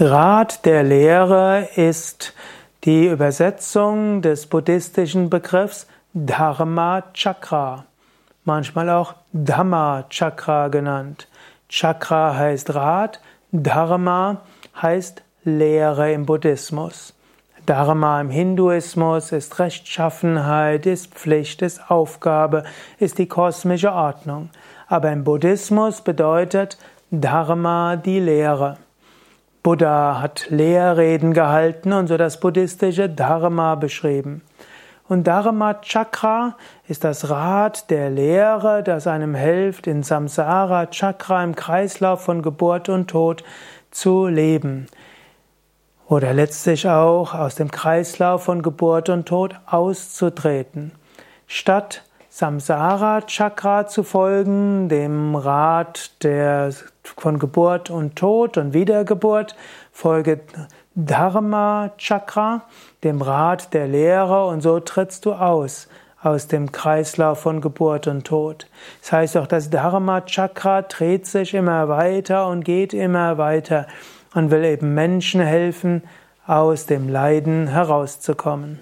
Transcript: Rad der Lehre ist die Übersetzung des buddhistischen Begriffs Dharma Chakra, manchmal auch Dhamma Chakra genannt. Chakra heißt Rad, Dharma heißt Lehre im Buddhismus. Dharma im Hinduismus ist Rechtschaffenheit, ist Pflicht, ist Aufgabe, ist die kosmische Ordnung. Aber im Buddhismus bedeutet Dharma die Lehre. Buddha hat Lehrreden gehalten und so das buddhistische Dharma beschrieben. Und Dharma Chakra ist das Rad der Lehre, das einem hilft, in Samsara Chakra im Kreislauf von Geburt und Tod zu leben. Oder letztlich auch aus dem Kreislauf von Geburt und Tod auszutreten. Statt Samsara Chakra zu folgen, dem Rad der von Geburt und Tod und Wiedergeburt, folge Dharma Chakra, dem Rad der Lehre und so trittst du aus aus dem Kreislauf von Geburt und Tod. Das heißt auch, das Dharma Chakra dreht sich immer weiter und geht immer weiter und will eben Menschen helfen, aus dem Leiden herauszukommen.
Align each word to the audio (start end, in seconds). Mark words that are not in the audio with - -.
Rad 0.00 0.64
der 0.64 0.82
Lehre 0.82 1.68
ist 1.76 2.34
die 2.82 3.06
Übersetzung 3.06 4.22
des 4.22 4.48
buddhistischen 4.48 5.30
Begriffs 5.30 5.86
Dharma 6.12 7.04
Chakra, 7.12 7.84
manchmal 8.44 8.90
auch 8.90 9.14
Dhamma 9.32 10.06
Chakra 10.10 10.66
genannt. 10.66 11.28
Chakra 11.68 12.34
heißt 12.34 12.74
Rad, 12.74 13.20
Dharma 13.52 14.40
heißt 14.82 15.22
Lehre 15.44 16.12
im 16.12 16.26
Buddhismus. 16.26 17.14
Dharma 17.64 18.20
im 18.20 18.30
Hinduismus 18.30 19.30
ist 19.30 19.60
Rechtschaffenheit, 19.60 20.86
ist 20.86 21.14
Pflicht, 21.14 21.62
ist 21.62 21.88
Aufgabe, 21.88 22.64
ist 22.98 23.18
die 23.18 23.28
kosmische 23.28 23.92
Ordnung. 23.92 24.50
Aber 24.88 25.12
im 25.12 25.22
Buddhismus 25.22 26.00
bedeutet 26.00 26.78
Dharma 27.12 27.94
die 27.94 28.18
Lehre. 28.18 28.78
Buddha 29.64 30.20
hat 30.20 30.48
Lehrreden 30.50 31.32
gehalten 31.32 31.94
und 31.94 32.06
so 32.06 32.18
das 32.18 32.38
buddhistische 32.38 33.08
Dharma 33.08 33.76
beschrieben. 33.76 34.42
Und 35.08 35.26
Dharma 35.26 35.80
Chakra 35.80 36.58
ist 36.86 37.02
das 37.02 37.30
Rad 37.30 37.88
der 37.88 38.10
Lehre, 38.10 38.82
das 38.82 39.06
einem 39.06 39.34
hilft, 39.34 39.86
in 39.86 40.02
Samsara 40.02 40.88
Chakra 40.88 41.42
im 41.42 41.56
Kreislauf 41.56 42.22
von 42.22 42.42
Geburt 42.42 42.90
und 42.90 43.08
Tod 43.08 43.42
zu 43.90 44.26
leben. 44.26 44.86
Oder 46.08 46.34
letztlich 46.34 46.86
auch 46.86 47.32
aus 47.32 47.54
dem 47.54 47.70
Kreislauf 47.70 48.44
von 48.44 48.60
Geburt 48.60 49.08
und 49.08 49.24
Tod 49.26 49.58
auszutreten. 49.64 50.92
Statt 51.46 52.02
Samsara 52.36 53.20
Chakra 53.28 53.86
zu 53.86 54.02
folgen, 54.02 54.88
dem 54.88 55.36
Rad 55.36 56.20
der 56.24 56.72
von 57.04 57.38
Geburt 57.38 57.90
und 57.90 58.16
Tod 58.16 58.56
und 58.56 58.74
Wiedergeburt, 58.74 59.54
folge 59.92 60.40
Dharma 60.96 61.92
Chakra, 61.96 62.62
dem 63.04 63.22
Rad 63.22 63.72
der 63.72 63.86
Lehre 63.86 64.48
und 64.48 64.62
so 64.62 64.80
trittst 64.80 65.26
du 65.26 65.34
aus 65.34 65.86
aus 66.20 66.48
dem 66.48 66.72
Kreislauf 66.72 67.38
von 67.38 67.60
Geburt 67.60 68.08
und 68.08 68.26
Tod. 68.26 68.66
Das 69.00 69.12
heißt 69.12 69.36
auch, 69.36 69.46
das 69.46 69.70
Dharma 69.70 70.22
Chakra 70.22 70.82
dreht 70.82 71.28
sich 71.28 71.54
immer 71.54 71.88
weiter 71.88 72.48
und 72.48 72.64
geht 72.64 72.94
immer 72.94 73.38
weiter 73.38 73.86
und 74.34 74.50
will 74.50 74.64
eben 74.64 74.92
Menschen 74.92 75.40
helfen, 75.40 76.02
aus 76.48 76.86
dem 76.86 77.08
Leiden 77.08 77.68
herauszukommen. 77.68 78.80